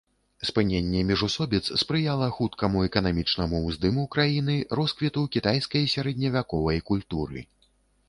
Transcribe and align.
Спыненне 0.49 1.01
міжусобіц 1.09 1.69
спрыяла 1.81 2.31
хуткаму 2.39 2.81
эканамічнаму 2.89 3.61
ўздыму 3.69 4.09
краіны, 4.19 4.59
росквіту 4.83 5.29
кітайскай 5.39 5.89
сярэдневяковай 5.97 6.87
культуры. 6.93 7.51